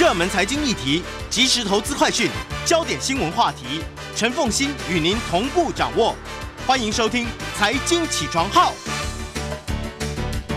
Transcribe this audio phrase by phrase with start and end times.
[0.00, 2.30] 热门财经议题、即时投资快讯、
[2.64, 3.82] 焦点新闻话题，
[4.16, 6.16] 陈凤欣与您同步掌握。
[6.66, 8.72] 欢迎收听《财经起床号》。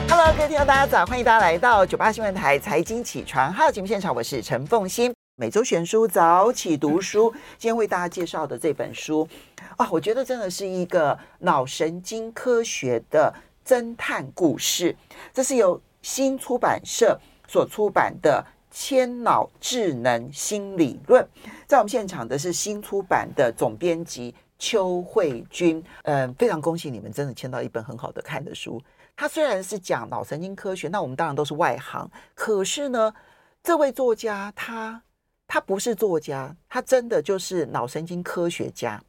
[0.08, 5.14] Hello，各位听众大家早，欢迎大家来到九八新闻台《财经起床号》节目现场，我是陈凤欣。
[5.36, 9.28] 每周选书早起读书，今天为大家介绍的这本书
[9.76, 13.34] 啊，我觉得真的是一个脑神经科学的
[13.68, 14.96] 侦探故事。
[15.34, 18.42] 这是由新出版社所出版的。
[18.74, 21.26] 千脑智能新理论，
[21.68, 25.82] 在我们现场的是新出版的总编辑邱慧君。
[26.02, 28.82] 嗯，非常恭喜你们，真的签到一本很好的看的书。
[29.16, 32.10] 他虽然是讲脑神经科学，那我们当然都是外行。
[32.34, 33.14] 可是呢，
[33.62, 35.00] 这位作家他
[35.48, 39.00] 他不是作家，他真的就是脑神经科学家。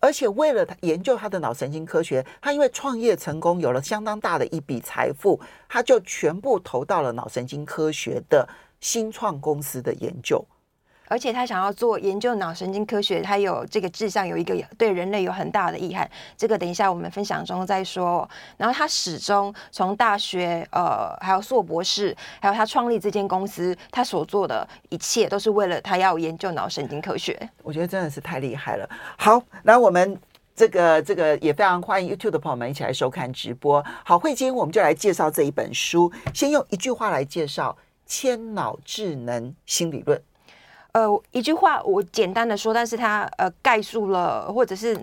[0.00, 8.48] 而且为了他研究他的脑神经科学，他因为创业成功，有了相当大的一笔财富，他就全部投到了脑神经科学的。
[8.82, 10.44] 新创公司的研究，
[11.06, 16.10] 而且他想要做研究脑神经科学，他有这个志向，有一个对人类有很大的意涵。
[16.36, 18.28] 这个等一下我们分享中再说。
[18.56, 27.38] 然后他始终从大学，呃，还有硕博士，还有他创立这间公司，他所做的一切都是为了他要研究脑神经科学。
[27.62, 28.88] 我觉得真的是太厉害了。
[29.16, 30.18] 好，那我们
[30.56, 33.84] 这个这个也非常欢迎 YouTube 的朋友们一起来收看直播。
[34.04, 37.76] 好，慧晶，我们就来介绍这一本书，先用一句话来介绍。
[38.06, 40.20] 千脑智能新理论，
[40.92, 44.98] 呃，一句话我简单的说，但是它呃概述了，或者是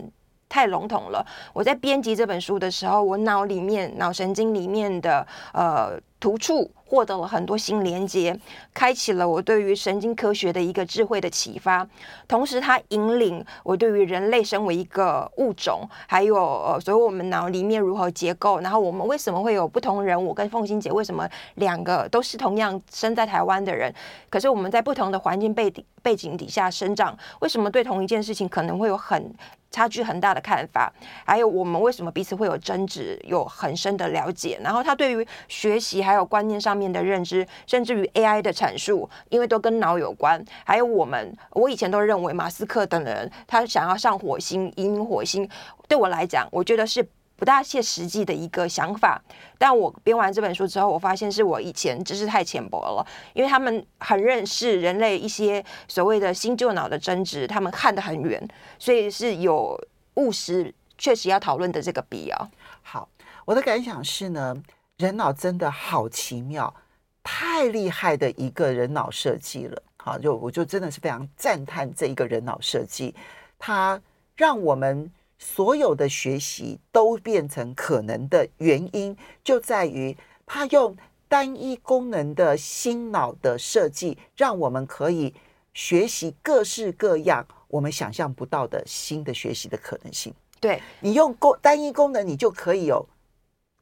[0.48, 1.26] 太笼统了。
[1.54, 6.70] 我在编辑这本书的时候，我脑里面脑神经里面的呃突触。
[6.90, 8.36] 获得了很多新连接，
[8.74, 11.88] 开启了我对于神经科学的一个智慧的启发。
[12.28, 20.26] 同时，它引领我对于人类身为一个物种，还有呃，所以我们脑里面如何结构，然后我们为什么会有不同人？
[20.26, 23.94] 我跟凤欣姐为什么两个都是同样生在台湾的人，
[24.28, 25.72] 可是我们在不同的环境背
[26.02, 29.32] 背景底下生长，为什么对同一件事情可能会有很
[29.72, 30.92] 差距很大的看法？
[31.26, 34.60] 还有我们为什么彼此会有争执，有很深的了解？
[34.64, 40.44] 然后他对于学习还有观念上面的认知，甚至于 AI 的阐述，因为都跟脑有关。
[40.66, 45.48] 还有我们，我以前都认为马斯克等人他想要上火星、移民火星，
[45.88, 47.08] 对我来讲，我觉得是
[47.40, 49.20] 不大切实际的一个想法。
[49.58, 58.46] 但我编完这本书之后，我发现是我以前知识太浅薄了，因为他们很认识人类一些所谓的新旧脑的争执，他们看得很远，
[58.78, 59.76] 所以是有
[60.16, 62.52] 务实、确实要讨论的这个必要。
[62.84, 63.10] 好，
[63.46, 64.62] 我的感想是呢。
[65.00, 66.76] 人脑真的好奇妙，
[67.24, 69.82] 太厉害的一个人脑设计了。
[69.96, 73.16] 好，就我就真的是非常赞叹这一个人脑设计，
[73.58, 73.98] 它
[74.36, 80.96] 让我们所有的学习都变成可能的原因，就在于它用
[81.28, 85.34] 单一功能的新脑的设计，让我们可以
[85.74, 90.32] 学习各式各样我们想象不到的新的学习的可能性。
[90.60, 93.08] 对，你用功单一功能，你就可以有。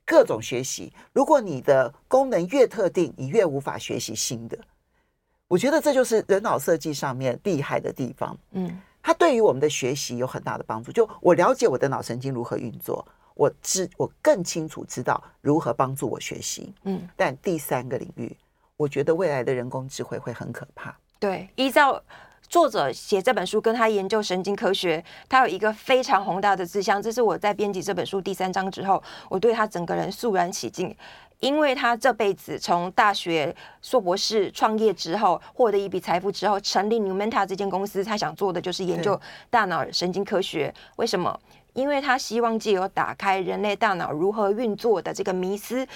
[0.09, 4.57] 各种学习，如果你的功能越特定，你越无法学习新的。
[5.49, 8.37] 我觉得这就是人脑设计上面厉害的地方。
[8.51, 10.91] 嗯，它对于我们的学习有很大的帮助。
[10.91, 16.73] 就我了解我的脑神经如何运作，我知我更清楚知道如何帮助我学习。
[16.83, 18.35] 嗯，但第三个领域，
[18.75, 20.93] 我觉得未来的人工智慧会很可怕。
[21.19, 22.03] 对，依照。
[22.49, 27.01] 作者写这本书，跟他研究神经科学，他有一个非常宏大的志向。
[27.01, 30.95] 这是我在编辑这本书第三章之后，我对他整个人肃然起敬，
[31.39, 39.19] 因为他这辈子从大学硕博士创业之后，获得一笔财富之后，成立 Numenta 这间公司，他想做的就是研究
[39.49, 40.73] 大脑神经科学。
[40.95, 41.39] 为什么？
[41.73, 45.87] 因为他希望借由打开人类大脑如何运作的这个迷思。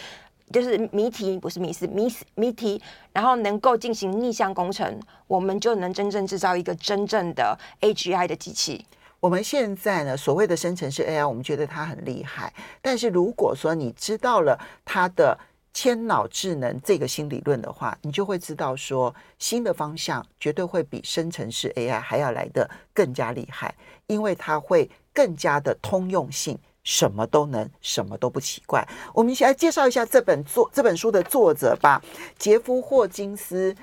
[0.52, 2.82] 就是谜题，不是迷思，谜谜题，
[3.14, 8.86] 然后能够进行逆向工程，我们就能真正制造一个真正的 AGI 的机器。
[9.22, 12.52] 我们现在呢，所谓的生成式 AI，我们觉得它很厉害，
[12.82, 15.38] 但是如果说你知道了它的
[15.74, 23.76] 千脑智能这个新理论的话，你就会知道说，新的方向绝对会比生成式 AI 还要来得更加厉害，
[24.08, 26.58] 因为它会更加的通用性。
[26.84, 28.84] 什么都能，什么都不奇怪。
[29.14, 32.02] 我们先来介绍一下这本作这本书的作者吧，
[32.40, 33.76] 杰夫霍金斯。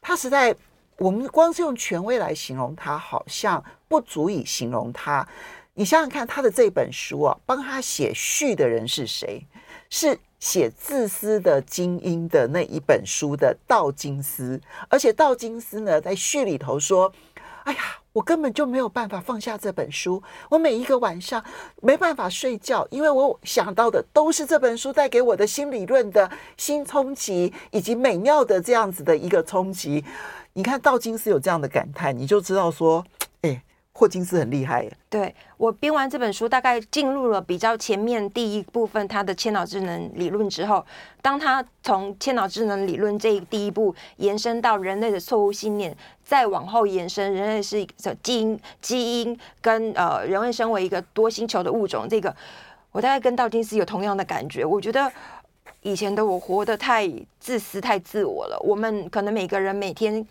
[0.00, 0.54] 他实在，
[0.96, 5.26] 我们光是用权威来形容他，好像不足以形容他。
[5.74, 9.46] 你想想看，他的这本书啊，帮他写序的人是谁？
[9.90, 14.60] 是写《自私的精英》的那一本书的道金斯。
[14.88, 17.12] 而且道金斯呢，在序里头说
[17.64, 17.80] ：“哎呀。”
[18.14, 21.44] 我根本就没有办法放下这本书，我每一个晚上
[21.82, 30.04] 没办法睡觉，因为我想到的都是这本书带给我的新理论的新冲击，以及美妙的这样子的一个冲击。
[30.54, 33.04] 你看道金斯有这样的感叹，你就知道说，
[33.42, 33.62] 哎。
[33.96, 34.92] 霍金斯很厉害耶。
[35.08, 40.84] 对，我编完这本书，大概进入了比较前面第一部分，他的千脑智能理论之后，
[41.22, 52.34] 当他从千脑智能理论这第一步延伸到人类的错误信念，再往后延伸，人类是一个基因，基因跟呃人类身为一个多星球的物种，这个
[52.90, 54.64] 我大概跟道金斯有同样的感觉。
[54.64, 55.08] 我觉得
[55.84, 57.08] 以前的我活得太
[57.38, 58.58] 自私、太自我了。
[58.64, 60.26] 我们可能每个人每天。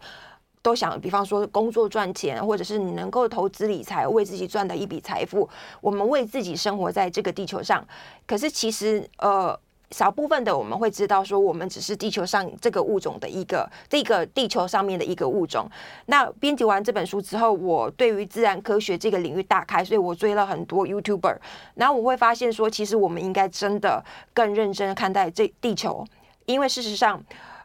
[0.63, 5.50] 都想，比方说工作赚钱，或者是你能够投资理财，为自己赚的一笔财富。
[5.81, 7.85] 我们为自己生活在这个地球上，
[8.25, 9.59] 可是其实呃，
[9.94, 15.69] 少部分的我们会知道说，我们只是地球上这个物种的一个，这个地球上面的一个物种。
[16.07, 21.38] 那编辑完这本书之后，我对于自然科学这个领域大开，所以我追了很多 YouTuber，
[21.75, 24.04] 然后我会发现说，其实我们应该真的
[24.34, 26.04] 更认真看待这地球，
[26.48, 27.24] 因为事实上。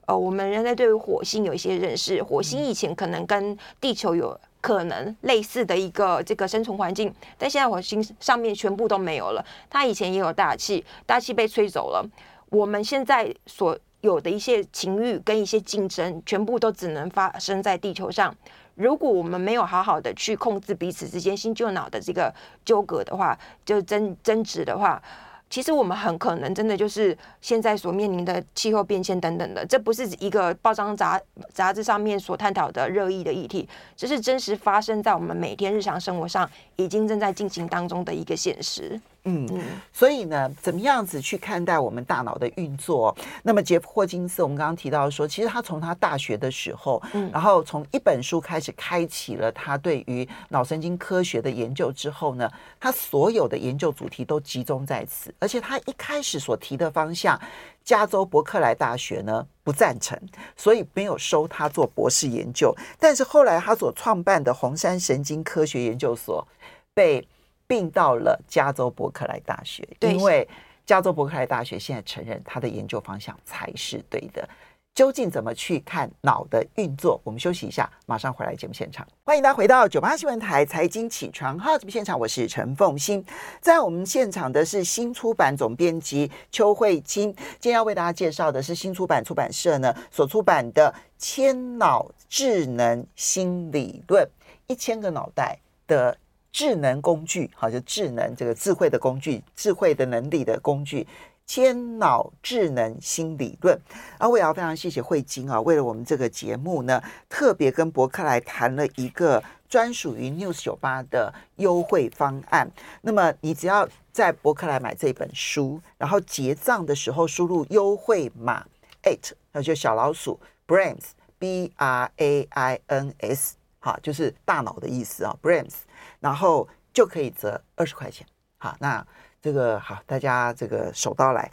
[0.08, 9.44] 呃，我们人类对于火星有一些认识，火星以前可能跟地球有可能类似的一个这个生存环境，但现在火星上面全部都没有了。
[9.70, 12.04] 它以前也有大气，大气被吹走了。
[12.50, 18.34] 我们现在所有的一些情欲跟一些竞争，全部都只能发生在地球上。
[18.74, 22.32] 如果我们没有好好的去控制彼此之间新旧脑的这个
[22.64, 25.02] 纠葛的话，就争争执的话。
[25.50, 31.20] 其实我们很可能真的就是现在所面临的气候变迁等等的，这不是一个报章杂
[31.52, 39.00] 杂志上面所探讨的热议的议题，这是真实发生在我们每天日常生活上，已经正在进行当中的一个现实。
[39.24, 39.46] 嗯，
[39.92, 43.14] 所以呢，怎么样子去看待我们大脑的运作？
[43.42, 52.50] 那么杰夫霍金斯，我们刚刚提到说，其实他从他大学的时候，嗯，然后从一本书开始开启了他对于脑神经科学的研究之后呢，
[52.80, 57.38] 他所有的研究主题都集中在此，而且他一开始所提的方向，
[57.84, 60.18] 加州伯克莱大学呢不赞成，
[60.56, 62.74] 所以没有收他做博士研究。
[62.98, 66.46] 但是后来他所创办的红杉神经科学研究所
[66.94, 67.26] 被。
[67.68, 70.48] 并到了加州伯克莱大学，因为
[70.86, 74.48] 加州伯克莱大学现在承认他的研究方向才是对的。
[74.94, 77.20] 究竟怎么去看脑的运作？
[77.22, 79.06] 我们休息一下，马上回来节目现场。
[79.22, 83.24] 欢迎大家回到九八新闻台财经起床号节目现场，我是陈凤欣。
[83.60, 87.32] 在我们现场的是新出版总编辑邱慧清。
[87.60, 94.24] 今天要为大家介绍的是新出版出版社呢所出版的《千脑智能新理论》，
[94.66, 96.18] 一千个脑袋的。
[96.58, 101.06] 智能工具，好，就智能这个智慧的工具，智慧的能力的工具，
[101.46, 103.80] 千脑智能新理论。
[104.18, 112.68] 啊，我也要非常谢谢慧晶啊，为了我们这个节目呢，特别跟博客来谈了一个专属于 News 酒吧的优惠方案。
[113.02, 118.66] 那么你只要在博客来买这本书，然后结账的时候输入优惠码
[119.04, 125.74] eight，那就小老鼠 brains b r a i n s，好，就是大脑的意思啊，brains。
[126.20, 129.06] 然后就可以折二十块钱，好，那
[129.40, 131.50] 这个好，大家这个手刀来，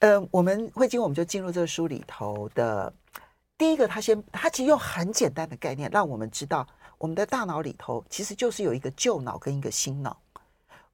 [0.00, 2.92] 呃，我们慧晶，我们就进入这个书里头的
[3.56, 6.66] 第一个，他先，他其实用很简单的概念，让我们知道
[6.98, 10.16] 我们的大脑里头其实就是有一个旧脑跟一个新脑。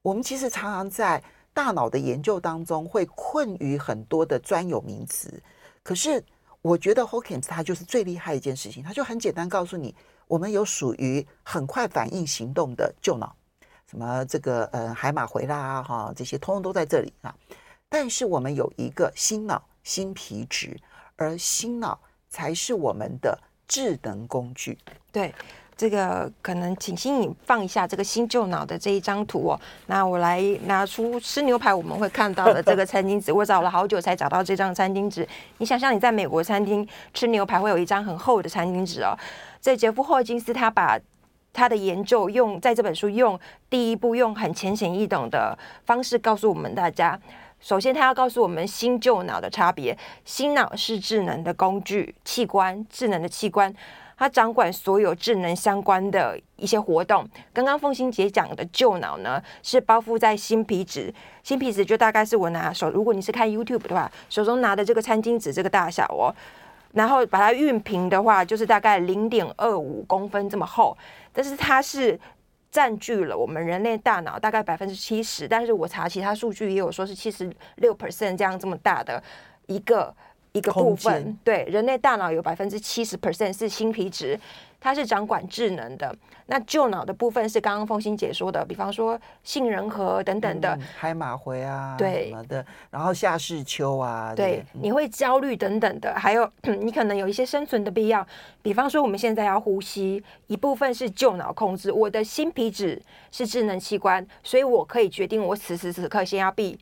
[0.01, 5.43] 我们其实常常在大脑的研究当中会困于很多的专有名词，
[5.83, 6.25] 可是
[6.61, 9.93] 我觉得 Hawkins 他就是最厉害一件事情，他就很简单告诉你。
[10.27, 13.35] 我们有属于很快反应行动的旧脑，
[13.91, 17.35] 什么这个呃海马回啦哈，这些通通都在这里啊。
[17.89, 20.75] 但是我们有一个新脑、新皮质，
[21.17, 22.01] 而新脑
[22.31, 23.39] 才是我们的
[23.69, 24.79] 智能工具。
[25.13, 25.35] 对，
[25.77, 29.61] 这个可能请欣颖放一下这个新旧脑的这一张图哦。
[29.87, 35.29] 那我来拿出吃牛排我们会看到的这个餐巾纸，我找了好久才找到这张餐巾纸。
[35.59, 39.15] 你想象你在美国餐厅吃牛排会有一张很厚的餐巾纸哦。
[39.63, 40.99] 在杰夫霍金斯，他把
[41.53, 43.39] 他的研究用在这本书用
[43.71, 47.17] 第一步用很浅显易懂的方式告诉我们大家。
[47.61, 49.97] 首先，他要告诉我们新旧脑的差别。
[50.25, 53.73] 新脑是智能的工具器官，智能的器官。
[54.19, 57.25] 它掌管所有智能相关的一些活动。
[57.53, 61.13] 刚刚凤馨姐讲的旧脑呢，是包覆在新皮质，
[61.45, 66.35] 新皮质就大概是我拿手，如果你是看 YouTube 的话，手中拿的这个餐巾纸这个大小哦，
[66.93, 70.97] 然后把它熨平的话，就是大概零点二五公分这么厚，
[71.33, 72.19] 但是它是。
[72.73, 79.23] 占据了我们人类大脑大概百分之七十，但是我查其他数据也有说是七十六 percent 这样这么大的
[79.67, 80.11] 一个
[80.53, 81.39] 一个部分。
[81.45, 84.39] 对，人类大脑有百分之七十 percent 是新皮质。
[84.85, 86.13] 它是掌管智能的，
[86.47, 92.31] 那旧脑的部分是刚刚凤馨姐说的，比方说杏仁核等等的，嗯、海马回啊，对。
[92.31, 94.65] 什么的，然后夏视秋啊，对，对。
[94.73, 98.27] 你会焦虑等等的，还有 你可能有一些生存的必要，
[98.61, 106.77] 比方说我们现在要呼吸，一部分是旧脑控制，我的新皮质是智能器官，所以我可以决定我此时此刻先要闭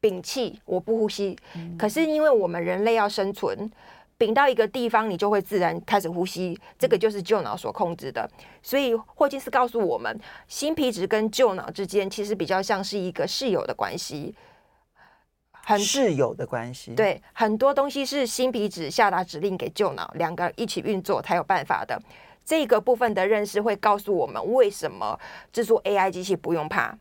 [0.00, 3.70] 屏气，我不呼吸，嗯、可是因为我们人类要生存。
[4.18, 8.30] 屏到一个地方，你就会自然开始呼吸，这个就是旧脑所控制的。
[8.62, 14.34] 所以霍金斯告诉我们，新皮质跟旧脑之间其实比较像是一个室友的关系，
[15.64, 16.94] 很室友的关系。
[16.94, 21.98] 对，很多东西是新皮质下达指令给旧脑，两个一起运作才有办法的。
[22.44, 25.18] 这个部分的认识会告诉我们，为什么
[25.50, 26.94] 制作 AI 机器不用怕，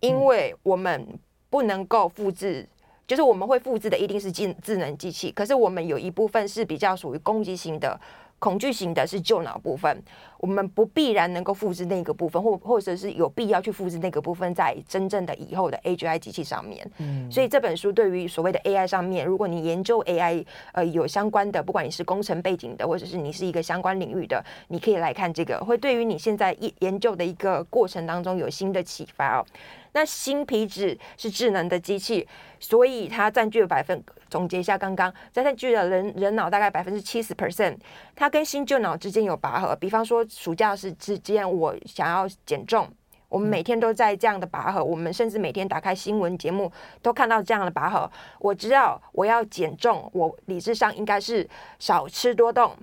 [0.00, 1.06] 因为我们
[1.54, 2.66] 不能够复制。
[3.06, 8.00] 就是我们会复制的一定是智智能机器，可是我们有一部分是比较属于攻击型的、
[8.40, 10.02] 恐惧型的，是旧脑部分。
[10.38, 16.90] 我们不必然能够复制那个部分，或或者是有必要去复制那个部分在真正的以后的 AGI 机器上面。
[16.98, 29.46] 嗯，所以这本书对于所谓的 AI 上面，如果你研究 AI，呃，有相关的，不管你是工程背景的，或者是你是一个相关领域的，你可以来看这个，会对于你现在研研究的一个过程当中有新的启发哦。
[29.94, 32.28] 那新皮质是智能的机器，
[32.60, 34.04] 所以它占据了百分。
[34.28, 37.76] 总结一下刚刚，占据了人人脑大概百分之七十 percent。
[38.16, 42.88] 它跟新旧脑之间有拔河，比方说暑假时之间，我想要减重，
[43.28, 44.82] 我们每天都在这样的拔河。
[44.82, 48.10] 我们甚至每天打开新闻节目都看到这样的拔河。
[48.40, 51.48] 我知道我要减重，我理智上应该是
[51.78, 52.76] 少吃多动。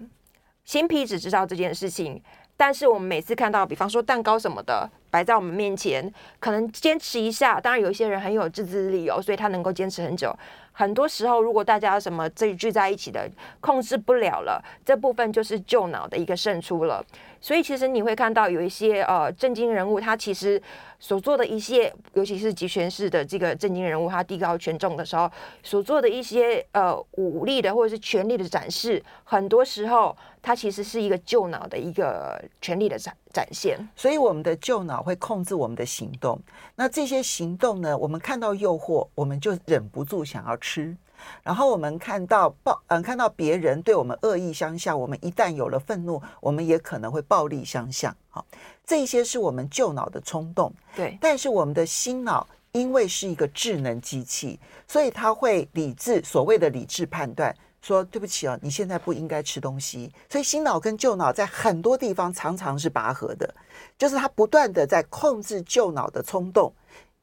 [0.63, 2.24] 新皮质知道这件事情。
[2.62, 7.60] 但是我们每次看到，比方说蛋糕什么的摆在我们面前，可能坚持一下。
[7.60, 10.32] 当然有一些人很有自制力哦，所以他能够坚持很久。
[10.72, 13.27] 很多时候，如果大家什么这聚在一起的
[13.62, 17.03] 控制不了了，这部分就是旧脑的一个胜出了。
[17.42, 20.62] 所以其实你会看到有一些呃政经人物，他其实
[21.00, 25.30] 所做的一些，尤其是集权式的这个政经人物，他地高权重的时候
[25.64, 33.78] 所做的一些呃武力的或者是权力的展示，很多时候他其实是一个旧脑的一个权力的展展现。
[33.96, 36.40] 所以我们的旧脑会控制我们的行动。
[36.76, 40.96] 那这些行动呢，我们看到诱惑，我们就忍不住想要吃。
[41.44, 48.16] 然后我们看到暴，嗯，看到别人对我们恶意相向，我们一旦有了愤怒，我们也可能会暴力相向。
[48.30, 48.46] 好，
[48.86, 50.72] 这些是我们旧脑的冲动。
[50.96, 60.12] 对，但是我们的新脑因为是一个智能机器，所以它会理智，所谓的理智判断，说对不起哦，你现在不应该吃东西。
[60.30, 63.54] 所以新脑跟旧脑在很多地方常常是拔河的，
[63.98, 66.72] 就是它不断的在控制旧脑的冲动。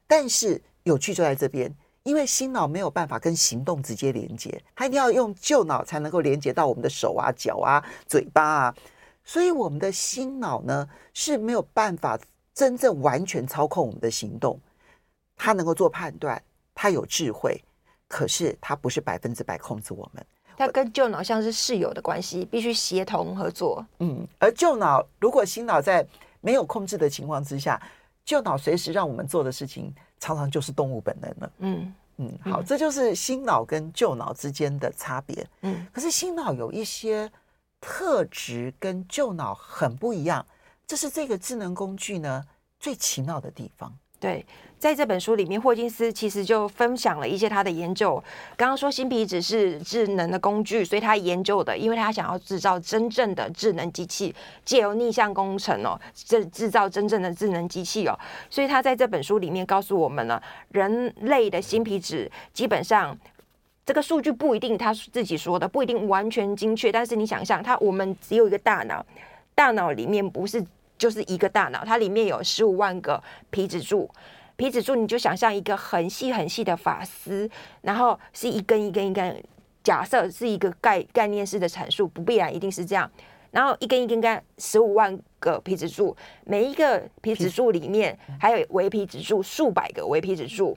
[0.06, 1.74] 但是有趣就在这边。
[2.08, 8.74] 因为新脑没有办法跟行动直接连接，它一定要用旧脑才能够连接到我们的手啊、脚啊、嘴巴啊，
[9.22, 12.18] 所以我们的新脑呢是没有办法
[12.54, 14.58] 真正完全操控我们的行动。
[15.36, 16.42] 它能够做判断，
[16.74, 17.62] 它有智慧，
[18.08, 20.26] 可是它不是百分之百控制我们。
[20.56, 23.84] 它跟旧脑像是室友的关系，必须协同合作。
[23.98, 26.06] 嗯，而旧脑如果新脑在
[26.40, 27.78] 没有控制的情况之下，
[28.24, 29.94] 旧脑随时让我们做的事情。
[30.18, 31.52] 常常就是动物本能了。
[31.58, 35.46] 嗯嗯，好，这就是新脑跟旧脑之间的差别。
[35.62, 37.30] 嗯，可是新脑有一些
[37.80, 40.44] 特质跟旧脑很不一样，
[40.86, 42.44] 这是这个智能工具呢
[42.80, 43.96] 最奇妙的地方。
[44.18, 44.44] 对。
[44.78, 48.22] 在这本书里面，霍金斯其实就分享了一些他的研究。
[48.56, 54.32] 刚刚说新皮质是智能的工具，所以他研究的，因为他想要制造真正的智能机器，
[54.64, 58.16] 借由逆向工程哦，制制造真正的智能机器哦。
[58.48, 63.18] 所以他在这本书里面告诉我们了，人类的新皮质基本上
[63.84, 69.04] 这个数据不一定他自己说的不一定完全精确，但是你想象，他我们只有一个大脑，
[69.56, 70.64] 大脑里面不是
[70.96, 73.20] 就是一个大脑，它里面有十五万个
[73.50, 74.08] 皮质柱。
[74.58, 77.48] 皮质柱，你就想象一个很细很细的发丝，
[77.82, 79.40] 然后是一根一根一根，
[79.84, 83.08] 假设是一个概概念式的阐述，不必然一定是这样。
[83.52, 90.76] 然后一根一根根，十五万个皮质柱，每一个皮质柱里面还有微皮质柱，数百个微皮质柱。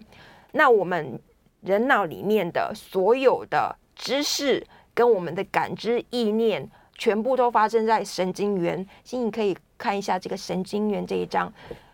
[0.52, 1.20] 那我们
[1.62, 6.70] 人脑里面的所有的知识跟我们的感知意念，
[7.00, 8.88] 全部都发生在神经元。
[9.04, 11.52] 所以你可以看一下这个神经元这一章，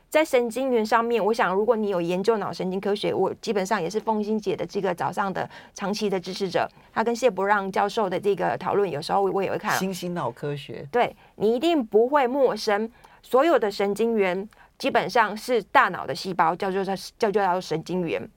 [0.09, 6.67] 在神经元上面，我想如果你有研究脑神经科学，我基本上也是凤心姐的这个早上的长期的支持者。
[6.93, 9.77] 她跟谢伯让教授的这个讨论，有时候我也会看。
[9.77, 12.89] 新兴脑科学，对，你一定不会陌生。
[13.21, 14.47] 所有的神经元
[14.77, 18.29] 基本上是大脑的细胞，叫做叫叫叫做神经元。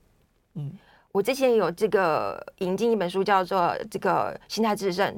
[0.54, 0.72] 嗯，
[1.12, 5.16] 我之前有这个引进一本书，叫做《这个心态制胜，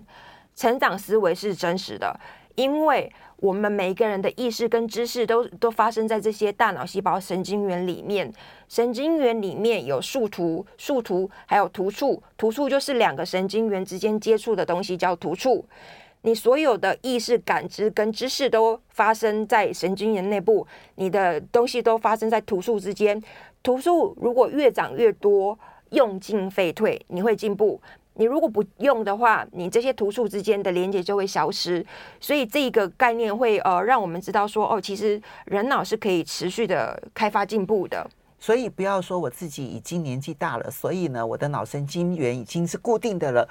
[0.54, 2.14] 成长思维是真实的》，
[2.56, 3.10] 因为
[3.42, 8.32] 我们每一个人的意识跟知识都都发生在这些大脑细胞神经元里面。
[8.68, 15.64] 神经元里面有树突、树突还有突触，突触就是两个神经元之间接触的东西，叫突触。
[16.20, 23.20] 你所有的意识、感知跟知识都发生在神经元内部，你的东西都发生在突触之间。
[23.60, 25.58] 突触如果越长越多，
[25.92, 27.80] 用进废退，你会进步。
[28.14, 31.84] 你如果不用的话，你这些突触之间的连接就会消失。
[32.20, 38.06] 所以这一个概念会呃让我们知道说，哦，其实人脑是可以持续的开发进步的。
[38.38, 43.48] 所以不要说我自己已经年纪大了，所以呢，我的脑神经元已经是固定的了，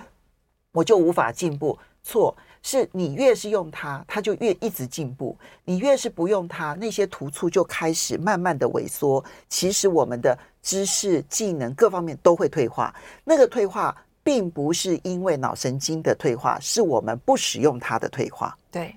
[0.73, 1.79] 我就无法进步。
[2.03, 2.35] 错。
[2.63, 9.25] 是你越是用它，它就越一直进步；你越是不用它，那些突触就开始慢慢的萎缩。
[9.49, 12.93] 其实我们的知识、技能各方面都会退化。
[13.23, 18.57] 那个退化并不是因为脑神经的退化，是我们不使用它的退化。
[18.71, 18.95] 对，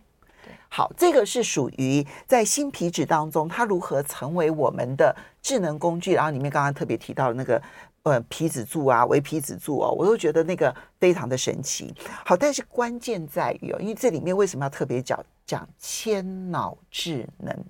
[0.68, 6.14] 好，这个是属于在新皮质当中，它如何成为我们的智能工具。
[6.14, 7.61] 然后里面刚刚特别提到的那个。
[8.04, 11.90] 呃，皮质柱啊，微皮质柱哦，我都觉得那个非常的神奇。
[12.23, 17.64] 好，但是关键在于哦，因为这里面为什么要特别讲讲千脑智能？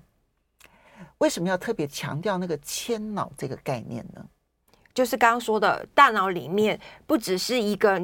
[1.19, 4.25] 为什么要特别强调那个千脑这个概念呢？
[4.93, 8.01] 就是刚刚说的，大脑里面不只是一个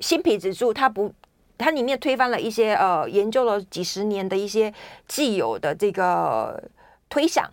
[0.00, 1.12] 新皮质柱，它不，
[1.56, 4.72] 它里面推翻了一些呃，研究了几十年的一些
[5.06, 6.62] 既有的这个
[7.08, 7.48] 推想。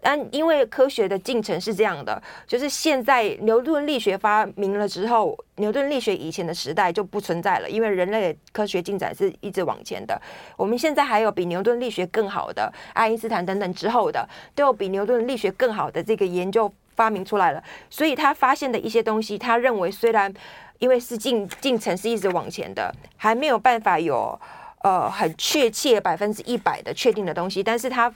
[0.00, 10.20] 但因为科学的进程是这样的，就是现在牛顿力学发明了之后，牛顿力学以前的时代就不存在了，因为人类的科学进展是一直往前的。
[10.56, 17.62] 我们现在还有比牛顿力学更好的，爱因斯坦等等之后的，都有比牛顿力学更好的这个研究发明出来了。
[17.90, 20.32] 所以他发现的一些东西，他认为虽然
[20.78, 24.38] 因为是进进程是一直往前的，还没有办法有
[24.82, 28.12] 呃很确切百分之一百的确定的东西，但是他。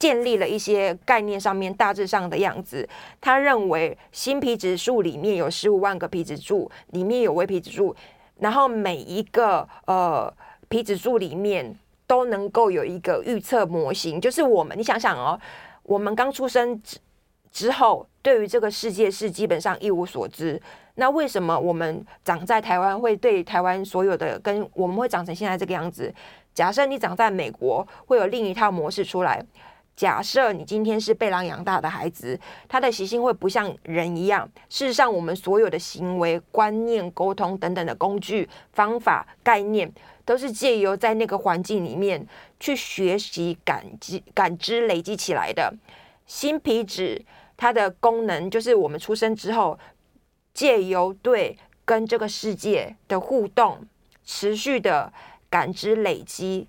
[0.00, 2.88] 建立了一些概念上面大致上的样子。
[3.20, 7.94] 他认为新皮质树里面有十五万个皮质柱，里面有微皮质柱，
[8.38, 10.32] 然后每一个呃
[10.68, 14.20] 皮质柱里面都能够有一个预测模型。
[14.20, 15.38] 就是我们，你想想哦，
[15.82, 16.98] 我们刚出生之
[17.52, 20.60] 之后，对于这个世界是基本上一无所知。
[20.94, 26.12] 那为什么我们长在台湾会对台湾所有的跟我们会长成现在这个样子？
[26.54, 29.44] 假设你长在美国，会有另一套模式出来。
[30.00, 34.50] 假设你今天是被狼养大的孩子，他的习性会不像人一样。
[34.70, 39.92] 事实上，我们所有的行为、观念、沟通等等的工具、方法、概念，
[40.24, 42.26] 都是借由在那个环境里面
[42.58, 45.70] 去学习、感知、感知累积起来的。
[46.24, 47.22] 新皮质
[47.58, 49.78] 它的功能就是我们出生之后，
[50.54, 53.86] 借由对跟这个世界的互动，
[54.24, 55.12] 持续的
[55.50, 56.66] 感知累积。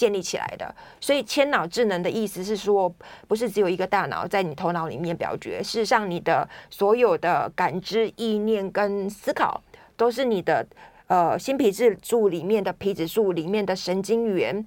[0.00, 2.90] 建立起来的，所以千脑智能的意思是说，
[3.28, 5.62] 不是只有一个大脑在你头脑里面表决。
[5.62, 9.60] 事实上，你的所有的感知、意念跟思考，
[9.98, 10.66] 都是你的
[11.08, 14.64] 呃新皮质柱里面的皮质柱里面的神经元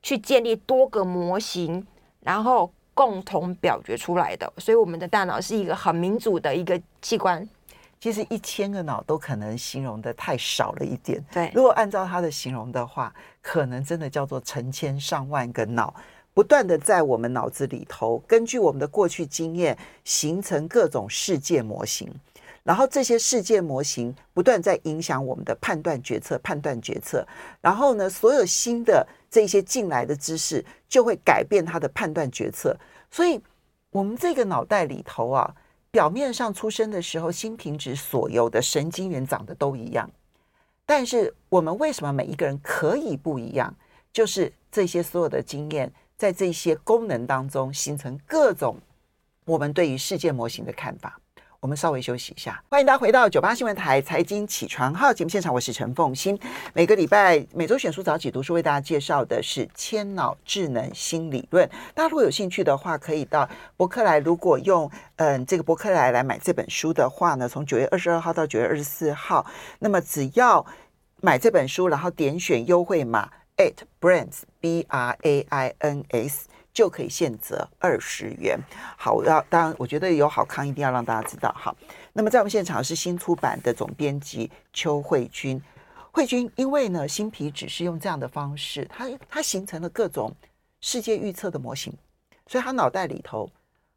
[0.00, 1.84] 去建立多个模型，
[2.20, 4.52] 然后共同表决出来的。
[4.58, 7.44] 所以，我们的大脑是一个很民主的一个器官。
[8.00, 11.20] 其实一千个脑都可能形容的太少了一点。
[11.32, 15.92] 对，如果按照他的形容的话，可能真的叫做成千上万个脑，
[16.32, 22.08] 不断的在我们脑子里头，根据我们的过去经验，形成各种世界模型。
[22.62, 27.26] 然后这些世界模型不断在影响我们的判断决策、判断决策。
[27.60, 32.76] 然后呢，所有新的这些进来的知识，就会改变他的判断决策。
[33.10, 33.40] 所以，
[33.90, 35.52] 我们这个脑袋里头啊。
[35.90, 40.10] 表面上出生的时候，新皮质所有的神经元长得都一样，
[40.84, 43.74] 但是我们为什么每一个人可以不一样？
[44.12, 48.76] 就是这些所有的经验，在这些功能当中形成各种
[49.44, 51.20] 我们对于世界模型的看法。
[51.60, 56.38] 我们稍微休息一下，欢迎大家回到九八新闻台财经起床号节目现场，我是陈凤欣。
[56.72, 61.68] 每个礼拜每周选书早起读书，为大家介绍的是千脑智能新理论。
[61.94, 64.20] 大家如果有兴趣的话，可以到博客来。
[64.20, 69.44] 如果用嗯这个博客来来买这本书的话呢，从九月二十二号到九月二十四号，
[69.80, 70.64] 那么只要
[71.20, 76.46] 买这本书，然后点选优惠码 at brains b r a i n s
[76.78, 78.56] 就可以现折二十元。
[78.96, 81.52] 好，我要当然，我觉得有好康，一定要让大家知道。
[81.58, 81.76] 好，
[82.12, 85.60] 那么在我们现场是新出版的总编辑邱慧君。
[86.12, 90.32] 慧君，因为呢，新皮只是用这样的方式，它它形成了各种
[90.80, 91.92] 世界预测的模型，
[92.46, 93.50] 所以他脑袋里头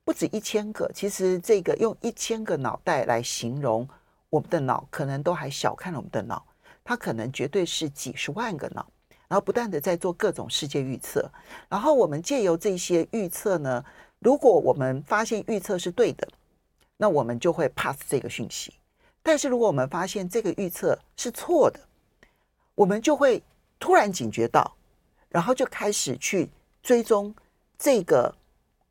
[0.03, 0.91] 不止一千个。
[0.91, 3.87] 其实这个用一千个脑袋来形容
[4.31, 6.43] 我们的脑，可能都还小看了我们的脑。
[6.83, 8.83] 它可能绝对是几十万个脑，
[9.31, 11.31] 然后不断的在做各种世界预测。
[11.69, 13.81] 然后我们借由这些预测呢，
[14.19, 16.27] 如果我们发现预测是对的，
[16.97, 18.73] 那我们就会 pass 这个讯息。
[19.23, 21.79] 但是如果我们发现这个预测是错的，
[22.75, 23.41] 我们就会
[23.79, 24.69] 突然警觉到，
[25.29, 26.49] 然后就开始去
[26.83, 27.33] 追踪
[27.79, 28.35] 这个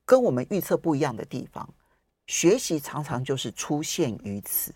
[0.07, 1.69] 跟我们预测不一样的地方。
[2.29, 4.73] 学习常常就是出现于此，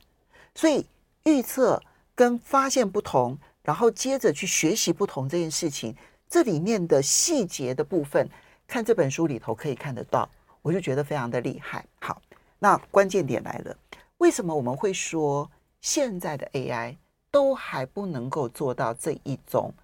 [0.55, 0.85] 所以
[1.23, 1.83] 预测
[2.15, 5.97] 跟发现不同，然后接着去学习不同这件事情，
[6.29, 8.29] 这里面的细节的部分，
[8.69, 10.31] 看这本书里头可以看得到，
[10.63, 11.85] 我就觉得非常的厉害。
[12.01, 12.23] 好，
[12.61, 13.77] 那关键点来了，
[14.19, 15.51] 为什么我们会说
[15.81, 16.97] 现在的 AI？
[17.31, 19.75] 都还不能够做到这一种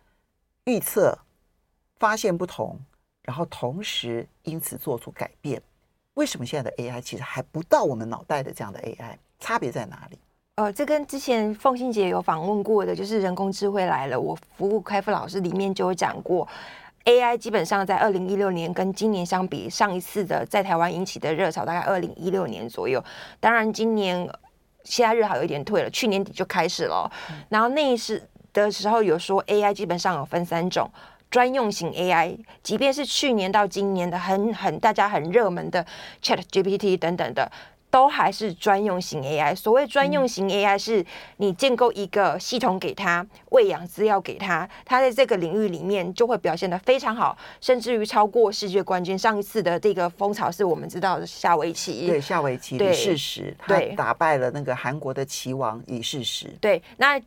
[0.67, 1.19] 预测、
[1.99, 2.79] 发现不同，
[3.23, 5.61] 然后同时因此做出改变。
[6.15, 9.17] 为什么现在的 AI 其实还不到我们脑袋的这样的 AI？
[9.41, 10.19] 差别在哪里？
[10.61, 16.47] 呃，这跟之前凤馨姐有访问过的，就是人工智慧来了，我服务开复老师里面就有讲过
[17.07, 23.03] ，AI 基本上在二零一六年跟今年相比，上一次的在台湾引起的热潮大概二零一六年左右。
[23.41, 24.29] 当然今年。
[24.83, 27.09] 现在热好有点退了，去年底就开始了。
[27.51, 28.21] 然后那一时
[28.51, 30.91] 的时候有说 AI 基本上有分三种，
[31.31, 35.85] 专用型 AI，即便是去年到今年的很很大家很热门的
[36.23, 37.53] ChatGPT 等等的。
[37.91, 39.55] 都还是专用型 AI。
[39.55, 41.05] 所谓专用型 AI，是
[41.39, 49.19] 你建构一个系统给他，喂养资料给他，他在这个领域里面就会表现得非常好，甚至于超过世界冠军。
[49.19, 56.47] 上一次的这个风潮是我们知道的下围棋，对，下围棋李世石，他打败了那个韩国的棋王李世石。
[56.61, 57.21] 对，那。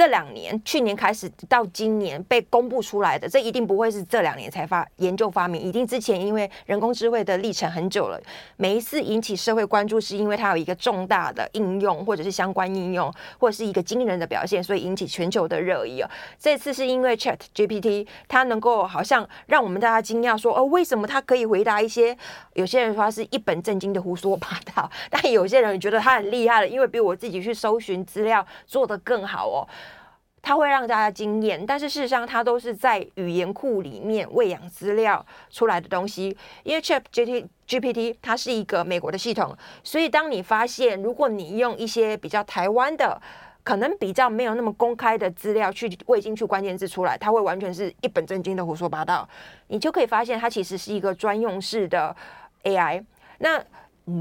[0.00, 8.18] 这两年，去年开始到今年被公布出来的，这一定不会是这两年才发研究发明，一定之前因为人工智慧的历程很久了。
[8.56, 16.00] 每一次引起社会关注，是因为它有一个重大的应用，或者是相关应用，或者是一个惊人的表现，所以引起全球的热议。
[16.00, 16.08] 哦
[16.38, 22.16] 这次是因为 Chat GPT，它能够好像让我们大家惊讶，说哦，为什么它可以回答一些
[22.54, 29.68] 有些人说它是一本正经的胡说八道，但有些人觉得它很厉害了，因为比我自己去搜寻资料做得更好哦。
[30.42, 36.36] 它会让大家惊艳，但是事实上，它都是在语言库里面喂养资料出来的东西。
[36.62, 43.20] 因为 ChatGPT 它是一个美国的系统，所以当你发现，如果你用一些比较台湾的，
[43.62, 49.28] 可能比较没有那么公开的资料去喂进去关键字出来，它会完全是一本正经的胡说八道。
[49.68, 52.16] 你就可以发现，它其实是一个专用式的
[52.64, 53.04] AI。
[53.38, 53.62] 那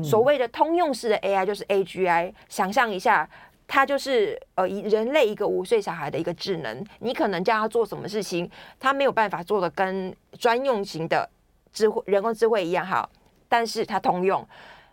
[0.03, 2.34] 所谓的通用式的 AI 就是 AGI。
[2.49, 3.27] 想象一下。
[3.71, 11.29] 它就是呃，人类一个五岁小孩的一个智能，你可能叫他做什么事情，他没有办法做的跟专用型的
[11.71, 13.08] 智慧人工智慧一样好，
[13.47, 14.43] 但是它通用。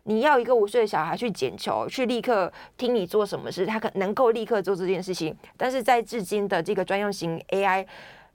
[0.02, 5.34] 你要一个五岁的小孩去捡球，去立刻听你做什么事，他可能够立刻做这件事情。
[5.56, 7.86] 但是在至今的这个专用型 AI，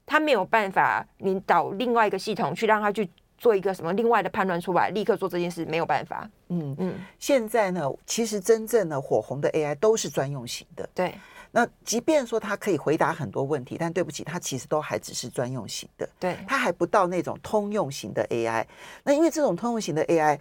[0.07, 3.07] 它没有办法引导另外一个系统去让他去。
[3.41, 6.29] 做一个什么另外的判断出来，立刻做这件事没有办法。
[6.49, 10.87] 嗯嗯，现在呢，其实真正的火红的 AI 都是专用型的。
[10.93, 11.15] 对，
[11.49, 16.07] 那即便说它可以回答很多问题，但对不起，它其实都还只是专用型的。
[16.19, 18.63] 对，它还不到那种通用型的 AI。
[19.03, 20.39] 那因为这种通用型的 AI。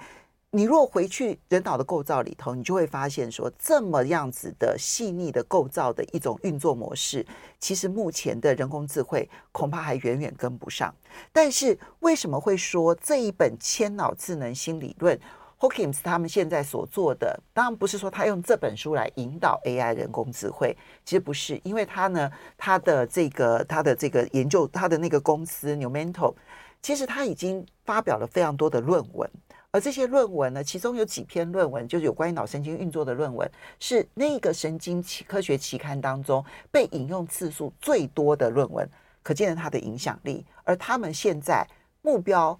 [0.53, 7.25] 你若回去人脑的构造里头，你就会发现说，这么样子的细腻的构造的一种运作模式，
[7.61, 10.93] 其实目前的人工智慧恐怕还远远跟不上。
[11.31, 15.17] 但是为什么会说这一本千脑智能新理论
[15.61, 26.35] ，Hawkins 他们现在所做的，当然不是说他用这本书来引导 AI 人工智慧，其实不是，因为他呢，他的这个他的这个研究，他的那个公司 Numento，
[26.83, 29.31] 其实他已经发表了非常多的论文。
[29.73, 38.89] 而这些论文呢，其中有几篇论文就是有关于脑神经运作的论文，是那个神经科学期刊当中被引用次数最多的论文，
[39.23, 40.45] 可见了它的影响力。
[40.65, 41.65] 而他们现在
[42.03, 42.59] 目标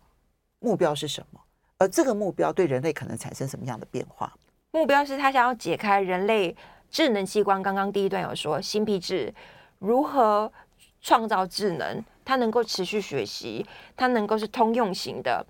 [0.61, 1.41] 目标是什么？
[1.79, 4.33] 而这个目标对人类可能产生什么样的变化？
[4.71, 6.55] 目标是他想要解开人类
[6.91, 7.61] 智能器官。
[7.61, 9.35] 刚刚第一段有说新皮质
[9.81, 10.53] 如何
[11.01, 15.45] 创造智能，它能够持续学习，它能够是通用型的，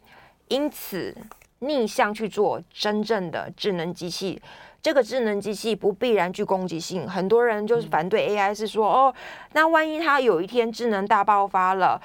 [0.48, 1.14] 因此。
[1.60, 4.40] 逆向去做真正的智能机器，
[4.82, 7.08] 这个智能机器不必然具攻击性。
[7.08, 9.14] 很多人就是反对 AI，是说、嗯、哦，
[9.52, 12.00] 那万一它有一天智能大爆发了，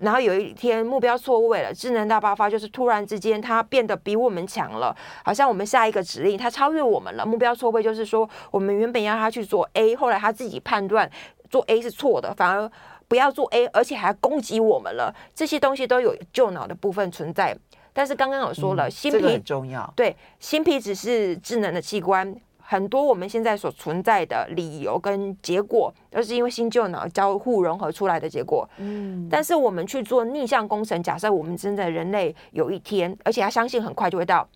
[0.00, 7.26] 然后有一天目标错位了，智能大爆发就是突然之间它变得比我们强了，好像我们下一个指令它超越我们了。
[7.26, 11.10] 目标错位就是说我们原本要它去做 A，后来它自己判断
[11.50, 12.70] 做 A 是错的，反而
[13.06, 15.14] 不要做 A，而且还攻击我们了。
[15.34, 17.54] 这些东西都有旧脑的部分存在。
[17.94, 19.90] 但是刚刚有说了，芯、嗯、皮、这个、很重要。
[19.96, 28.68] 对，芯皮只是智能的器官，很多我们现在所存在的理由跟结果，都是因为新旧脑交互融合出来的结果。
[28.78, 29.28] 嗯。
[29.30, 34.48] 但是我们去做逆向工程，假设我们真的人类有一天，而且他相信很快就会到，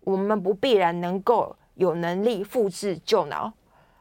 [0.00, 3.52] 我们不必然能够有能力复制旧脑，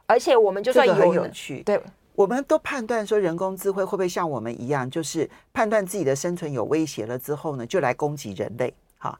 [0.08, 1.80] 而且我们就算有，很有趣，对。
[2.20, 8.74] 我们都判断说人工智慧会不会像我们一样，就是判断自己的生存有威胁了之后呢，就来攻击人类。
[8.98, 9.18] 哈，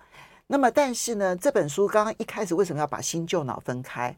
[0.48, 4.14] 那么但是呢，这本书刚刚一开始为什么要把新旧脑分开？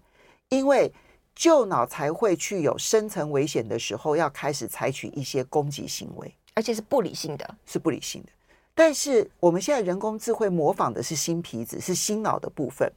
[0.49, 0.91] 因为
[1.35, 8.29] 旧脑才会去有深层危险的时候，要开始采取一些攻击行为，而且是不理性的，是不理性的。
[8.73, 12.91] 但是我们现在人工智慧模仿的是新皮子，是新脑的部分，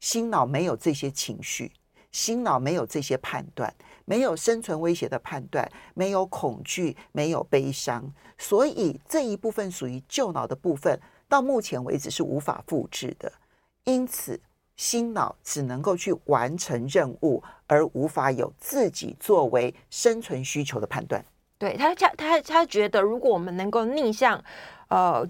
[0.00, 1.70] 新脑没有这些情绪，
[2.12, 3.70] 新脑没有这些判断。
[4.08, 13.30] 没有生存威胁的判断，没有恐惧，没有悲伤，所以这一部分属于旧脑的部分，到目前为止是无法复制的。
[13.84, 14.40] 因此，
[14.76, 21.22] 新脑只能够去完成任务，而无法有自己作为生存需求的判断。
[21.58, 24.42] 对他，他他他觉得，如果我们能够逆向，
[24.88, 25.22] 呃，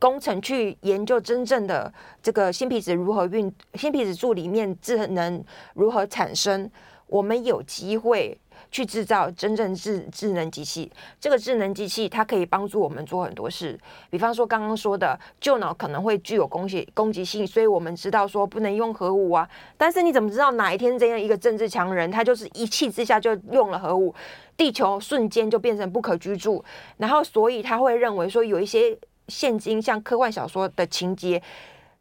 [0.00, 6.68] 工程去研究真正的这个新皮质如何运，新皮质柱里面智能如何产生。
[7.06, 8.36] 我们有机会
[8.70, 10.90] 去制造真正智智能机器，
[11.20, 13.78] 这个智能机器它可以帮助我们做很多事，
[14.10, 19.48] 比方说刚刚说的旧脑可能会具有攻击攻击性，所以我们知道说不能用核武啊。
[19.76, 24.12] 但是你怎么知道哪一天这样一个政治强人，他就是一气之下就用了核武，
[24.56, 26.64] 地球瞬间就变成不可居住，
[26.96, 31.40] 然后所以他会认为说有一些现今像科幻小说的情节，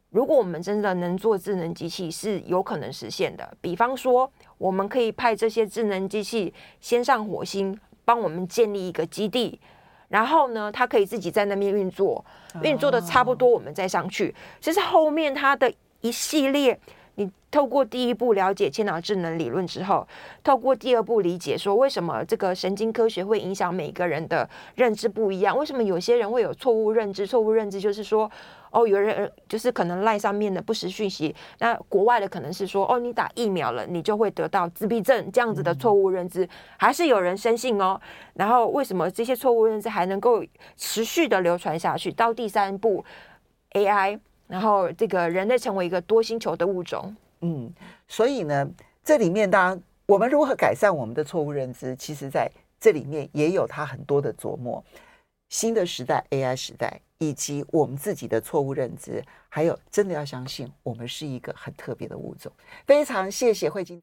[0.10, 3.56] 如果我们真的能做智能机器，是有可能实现的。
[3.62, 4.32] 比方说。
[4.66, 6.52] 我们可以派这些智能机器
[6.82, 9.60] 先上火星，帮我们建立一个基地，
[10.08, 12.26] 然后呢，它可以自己在那边运作，
[12.64, 14.34] 运作的差不多，我们再上去。
[14.60, 16.80] 其实后面它的一系列，
[17.16, 20.08] 你透过第一步了解千脑智能理论之后，
[20.44, 27.26] 透过第二步理解说为什么这个神经科学会影响每个人的认知不一样，为什么有些人会有错误认知？
[27.26, 28.32] 错误认知就是说。
[28.72, 37.98] 哦，有人就是可能赖上面的不实讯息，那国外的可能是说，哦，你打疫苗了，你就会得到自闭症这样子的错误认知，还是有人深信哦。
[38.34, 40.44] 然后为什么这些错误认知还能够
[40.76, 42.12] 持续的流传下去？
[42.12, 43.06] 到第三步
[43.72, 47.16] ，AI，然后这个人类成为一个多星球的物种。
[47.42, 47.74] 嗯，
[48.08, 48.68] 所以呢，
[49.04, 54.84] 这里面当然我们如何改善我们的错误认知，其实在这里面也有他很多的琢磨。
[55.50, 57.02] 新的时代，AI 时代。
[57.18, 62.52] 以及我们自己的错误认知，还有真的要相信我们是一个很特别的物种。
[62.86, 63.94] 非常谢谢慧晶。